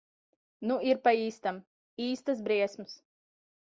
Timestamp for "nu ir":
0.69-1.03